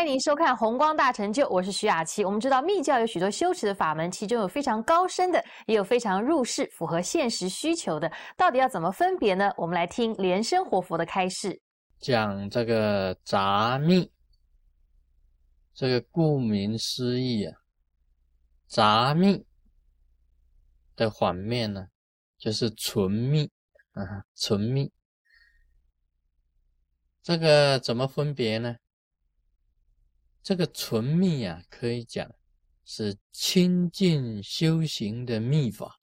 [0.00, 2.24] 欢迎您收看《红光大成就》，我是徐雅琪。
[2.24, 8.10] 我们知道密教有许多修持的法门，其中有非常高深的，也有非常入世、符合现实需求的。
[8.34, 9.52] 到底要怎么分别呢？
[9.58, 11.60] 我们来听莲生活佛的开示。
[11.98, 14.10] 讲这个杂密，
[15.74, 17.54] 这个顾名思义啊，
[18.68, 19.44] 杂密
[20.96, 21.86] 的反面呢，
[22.38, 23.50] 就是纯密
[23.92, 24.90] 啊，纯密。
[27.22, 28.74] 这个怎么分别呢？
[30.42, 32.30] 这个纯密啊，可以讲
[32.84, 36.00] 是清净修行的秘法，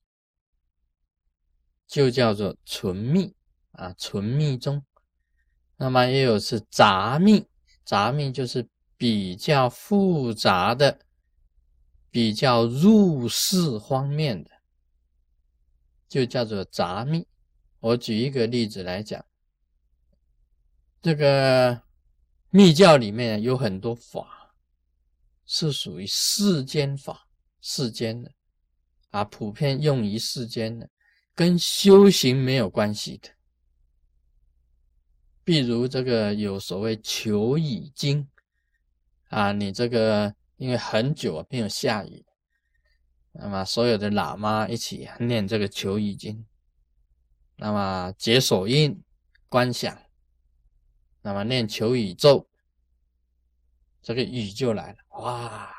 [1.87, 3.35] 就叫做纯密
[3.71, 4.85] 啊，纯密宗。
[5.77, 7.47] 那么也有是杂密，
[7.83, 10.99] 杂密就是比较复杂的、
[12.09, 14.51] 比较入世方面的，
[16.07, 17.27] 就叫做杂密。
[17.79, 19.23] 我举一个例子来讲，
[21.01, 21.83] 这个
[22.50, 24.53] 密教里面有很多法
[25.45, 27.28] 是属于世间法，
[27.62, 28.31] 世间的
[29.09, 30.90] 啊，普遍用于世间的，
[31.36, 33.30] 跟修行没有关系的。
[35.44, 38.28] 比如这个有所谓求雨经
[39.30, 42.25] 啊，你这个因为很久没有下雨，
[43.31, 46.45] 那么所有的喇嘛一起念这个求雨经，
[47.56, 49.02] 那么解手印、
[49.48, 49.98] 观想，
[51.28, 52.47] 那么念求雨咒，
[54.02, 55.69] 这个雨就来了，哇，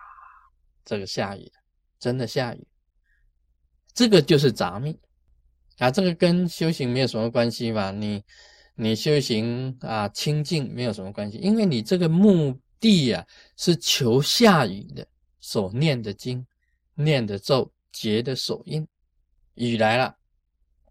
[0.85, 1.51] 这个下雨，
[1.99, 2.67] 真的下雨，
[3.95, 5.01] 这个就是杂密
[5.79, 7.91] 啊，这个跟修行没有什么关系吧？
[7.91, 8.23] 你。
[8.81, 15.05] 你修行啊，清净没有什么关系，因为你这个目的呀是求下雨的，
[15.41, 16.47] 所念的经、
[16.95, 18.87] 念的咒、结的手印，
[19.55, 20.17] 雨来了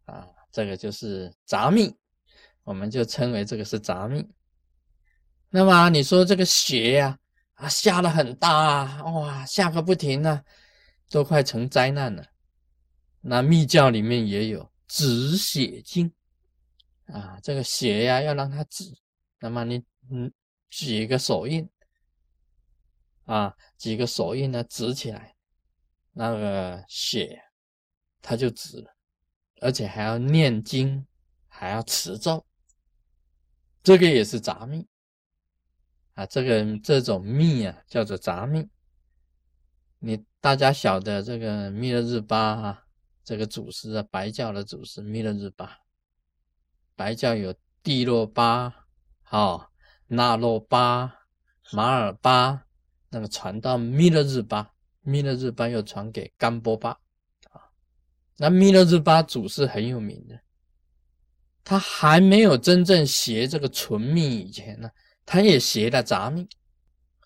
[0.03, 1.95] 啊，这个就是杂密，
[2.65, 4.27] 我们就称为这个是杂密。
[5.57, 7.17] 那么你说这个雪呀
[7.55, 10.45] 啊下的很大啊，哇下个不停啊，
[11.09, 12.23] 都快成灾难了。
[13.21, 16.13] 那密教里面也有止血经。
[17.07, 18.83] 啊，这个血呀，要让它止，
[19.39, 20.31] 那么你嗯，
[20.69, 21.67] 举个手印，
[23.25, 25.33] 啊，几个手印呢，指起来，
[26.11, 27.41] 那个血
[28.21, 28.95] 它就止了，
[29.61, 31.03] 而且还要念经，
[31.47, 32.45] 还要持咒，
[33.81, 34.87] 这个也是杂密
[36.17, 38.67] 啊，这个这种密啊，叫做杂密。
[39.99, 42.83] 你大家晓得这个密勒日巴啊，
[43.23, 45.77] 这个祖师啊，白教的祖师密勒日巴。
[46.95, 48.87] 白教有帝洛巴、
[49.21, 49.71] 好
[50.07, 51.13] 那洛巴、
[51.71, 52.65] 马尔巴，
[53.09, 56.89] 那个传到弥勒日巴，弥勒日巴又传给甘波巴
[57.51, 57.61] 啊。
[58.37, 60.39] 那弥勒日巴祖是很有名的，
[61.63, 64.89] 他还没有真正学这个纯密以前呢，
[65.27, 66.47] 他也学了杂命，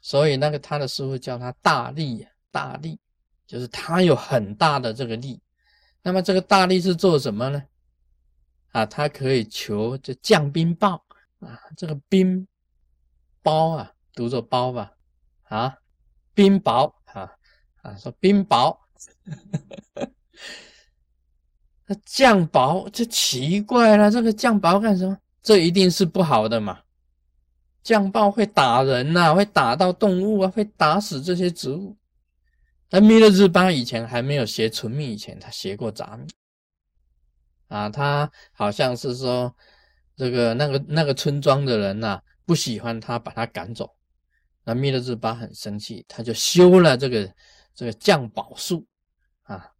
[0.01, 3.00] 所以那个他的师傅叫他大力，大力
[3.45, 5.39] 就是他有很大的这个力。
[6.01, 7.63] 那么这个大力是做什么呢？
[8.72, 11.00] 啊，他可以求这降冰雹
[11.41, 12.47] 啊，这个冰
[13.44, 14.91] 雹啊，读作包吧，
[15.44, 15.78] 啊，
[16.34, 17.31] 冰雹啊
[17.84, 18.75] 啊，说冰雹，
[21.85, 25.16] 那降雹这奇怪了，这个降雹干什么？
[25.44, 26.79] 这一定是不好的嘛，
[27.83, 31.95] 降雹会打人呐，会打到动物啊，会打死这些植物。
[32.89, 36.27] 那弥勒日巴以前还没有学纯密以前，他学过杂密。
[37.67, 39.55] 啊，他好像是说，
[40.15, 43.89] 这个那个那个村庄的人呐，不喜欢他，把他赶走。
[44.63, 47.33] 那弥勒日巴很生气，他就修了这个
[47.73, 48.85] 这个降宝术
[49.43, 49.71] 啊，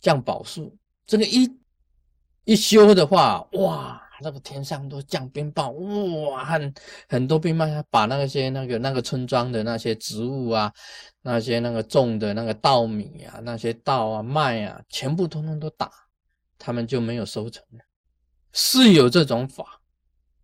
[0.00, 0.76] 降宝术。
[1.06, 1.48] 这个一
[2.44, 5.70] 一修的话，哇，那个天上都降冰雹，
[6.30, 6.74] 哇，很
[7.08, 10.72] 很多冰雹，把那些那个那个村庄的那些植物啊，
[11.22, 15.90] 那些那个种的那个稻米啊，那些稻啊麦啊，全部通通都打。
[16.58, 17.80] 他们就没有收成了，
[18.50, 19.78] 是有这种法，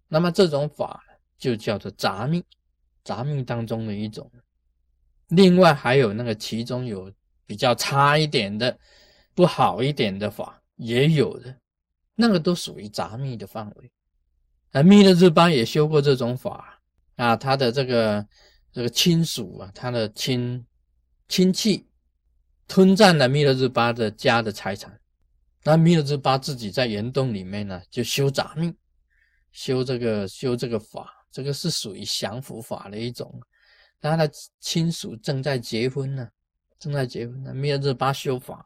[0.08, 1.02] 那么这种法
[1.38, 2.44] 就叫做杂密，
[3.02, 4.30] 杂密当中的一种。
[5.28, 7.10] 另外还有那个其中有
[7.46, 8.78] 比较差一点的、
[9.34, 11.56] 不好一点的法也有的，
[12.14, 13.90] 那个都属于杂密的范围。
[14.72, 16.80] 而密勒日巴也修过这种法
[17.16, 18.26] 啊，他的这个
[18.72, 20.64] 这个亲属啊，他的亲
[21.28, 21.86] 亲戚
[22.66, 24.98] 吞占了密勒日巴的家的财产。
[25.64, 28.74] 那弥勒日巴自己在岩洞里面呢，就修杂密，
[29.52, 33.40] 修这个修这个法，这个是属于降伏法的一种。
[34.00, 36.28] 他的亲属正在结婚呢，
[36.80, 38.64] 正在结婚呢，弥勒日巴修法，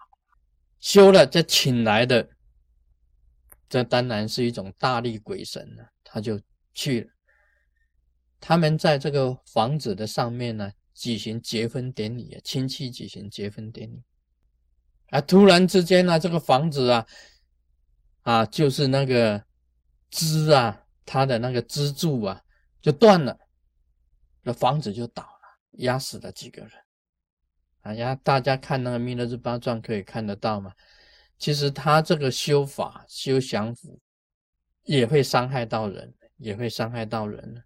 [0.80, 2.26] 修了再请来的，
[3.68, 6.40] 这当然是一种大力鬼神了，他就
[6.72, 7.10] 去了。
[8.38, 14.02] 他们在这个房子的上面呢，举行结婚典礼啊，亲戚举行结婚典礼
[15.10, 17.06] 啊，突然之间呢，这个房子啊，
[18.22, 19.44] 啊，就是那个
[20.10, 22.40] 支啊，它的那个支柱啊，
[22.80, 23.36] 就断了，
[24.42, 26.70] 那房子就倒了，压死了几个人。
[27.80, 30.72] 哎呀，大家看那个《弥勒日巴传》可以看得到嘛？
[31.38, 33.98] 其实他这个修法修降伏，
[34.84, 37.62] 也会伤害到人，也会伤害到人。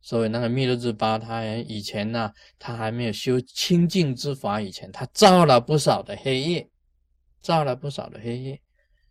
[0.00, 6.68] 所以那个弥勒日巴，他以前呢，他还没有修清净之法以前，他造了不少的黑夜，
[7.40, 8.60] 造了不少的黑夜。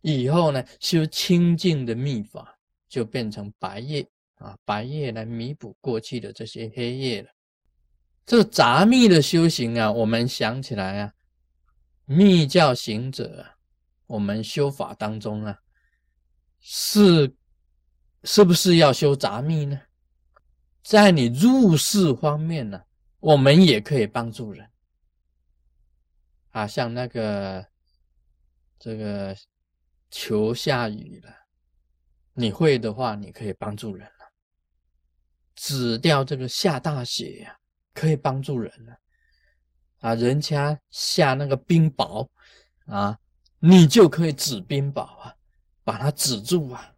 [0.01, 2.57] 以后呢，修清净的秘法，
[2.89, 4.05] 就变成白夜
[4.35, 7.29] 啊，白夜来弥补过去的这些黑夜了。
[8.25, 11.13] 这杂密的修行啊，我们想起来啊，
[12.05, 13.45] 密教行者，
[14.11, 15.57] 我们修法当中啊，
[16.59, 17.35] 是
[18.23, 19.81] 是不是要修杂密呢？
[20.83, 22.81] 在你入世方面呢，
[23.19, 24.69] 我们也可以帮助人
[26.49, 27.65] 啊，像那个
[28.77, 29.35] 这个
[30.09, 31.33] 求下雨了，
[32.33, 34.31] 你会的话，你可以帮助人了，
[35.55, 37.57] 止掉这个下大雪呀。
[37.93, 38.97] 可以帮助人了
[39.99, 40.15] 啊！
[40.15, 42.25] 人家下那个冰雹
[42.85, 43.19] 啊，
[43.63, 45.35] 你就可以止冰雹啊，
[45.83, 46.93] 把它止住啊！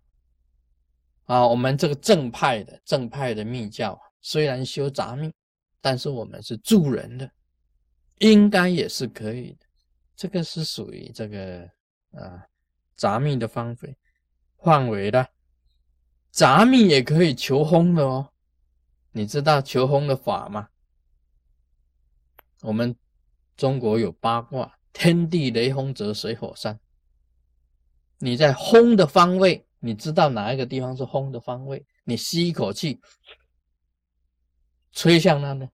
[1.25, 5.29] 啊，我们这个正派的正派的密教，虽然修杂密，
[5.81, 7.29] 但是我们是助人的，
[8.19, 9.65] 应该也是可以的。
[10.15, 11.69] 这个是属于这个
[12.11, 12.47] 啊
[12.95, 13.85] 杂密的方法
[14.59, 15.27] 范围的，
[16.31, 18.29] 杂密也可以求轰的哦。
[19.11, 20.69] 你知道求轰的法吗？
[22.61, 22.95] 我们
[23.57, 26.79] 中国有八卦，天地雷轰则水火山。
[28.19, 31.85] 你在轰的方位，你知道哪一个地方是轰的方位？
[32.05, 33.01] 你吸一口气，
[34.91, 35.67] 吹向那呢，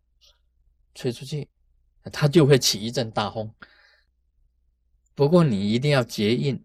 [0.96, 1.48] 吹出去，
[2.12, 3.54] 它就会起一阵大风。
[5.14, 6.64] 不过你一定要结印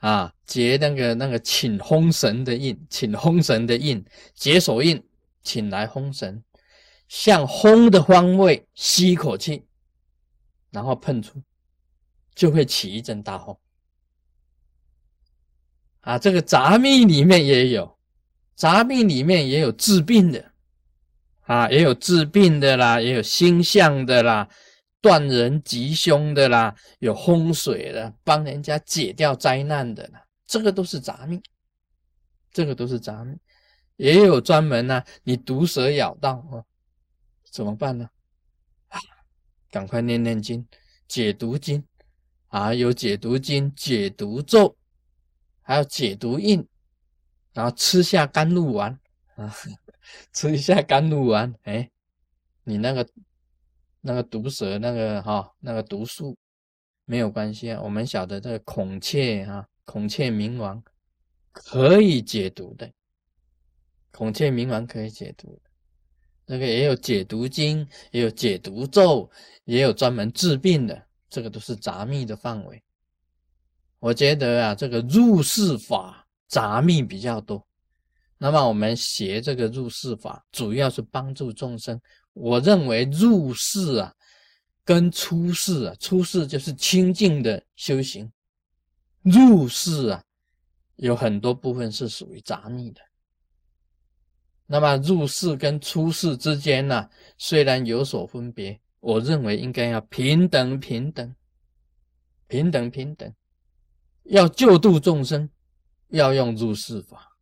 [0.00, 5.02] 啊，结那个那个请轰神的印，请轰神的印，结手印，
[5.42, 6.42] 请来轰神。
[7.08, 9.66] 向轰的方位吸一口气，
[10.70, 11.42] 然后喷出，
[12.38, 13.58] 就会起一阵大风。
[16.02, 17.98] 啊，这个杂密里面也有，
[18.54, 20.52] 杂密里面也有治病的，
[21.40, 24.48] 啊，也有治病的啦，也有星象的啦，
[25.00, 31.42] 断人吉凶的啦，有风水的，帮人家解掉灾难的啦，这个都是杂密，
[32.52, 33.36] 这个都是杂密，
[33.96, 36.62] 也有专门呢，你毒蛇咬到啊。
[37.50, 38.08] 怎么办呢？
[38.86, 39.00] 啊，
[39.72, 40.64] 赶快念念经，
[41.08, 41.84] 解毒经
[42.48, 44.76] 啊，有解毒经、解毒咒，
[45.62, 46.66] 还有解毒印，
[47.52, 48.98] 然后吃下甘露丸
[49.36, 49.54] 啊，
[50.32, 51.90] 吃一下甘露丸，哎，
[52.64, 53.08] 你那个
[54.00, 56.36] 那个毒蛇那个哈那个毒素
[57.04, 57.80] 没有关系啊。
[57.82, 60.82] 我们晓得这个孔雀啊，孔雀明王
[61.52, 62.90] 可以解毒的，
[64.10, 65.60] 孔雀明王可以解毒。
[66.50, 69.30] 那个也有解毒经，也有解毒咒，
[69.64, 72.82] 也有专门治病的，这个都是杂密的范围。
[73.98, 77.66] 我觉得啊，这个入世法杂密比较多。
[78.38, 82.00] 那么我们学这个入世法，主要是帮助众生。
[82.34, 84.14] 我认为入世啊，
[84.84, 88.30] 跟出世啊，出世就是清净的修行，
[89.22, 90.22] 入世啊，
[90.94, 93.00] 有很多部分是属于杂密的。
[94.66, 101.34] 那么入世跟出世之间呢，虽然有所分别，我认为应该要平等平等，
[102.46, 103.32] 平等平等，
[104.24, 105.48] 要救度众生，
[106.08, 107.36] 要用入世法。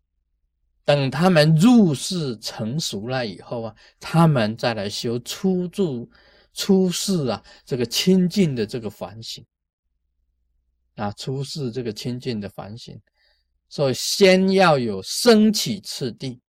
[0.84, 6.08] 等他们入世成熟了以后啊，他们再来修出住
[6.52, 9.44] 出世啊，这个清净的这个反省
[10.94, 13.00] 啊，出世这个清净的反省，
[13.68, 16.40] 所以先要有升起次第。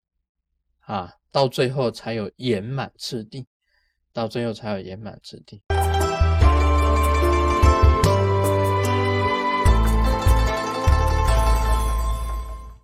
[0.82, 3.46] 啊，到最后才有圆满次第，
[4.18, 5.62] 到最后才有圆满之地。